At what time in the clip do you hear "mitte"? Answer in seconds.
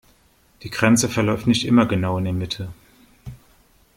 2.33-2.69